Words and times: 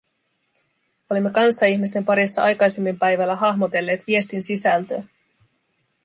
Olimme 1.09 1.31
kanssaihmisten 1.31 2.05
parissa 2.05 2.43
aikaisemmin 2.43 2.99
päivällä 2.99 3.35
hahmotelleet 3.35 4.07
viestin 4.07 4.41
sisältöä. 4.41 5.03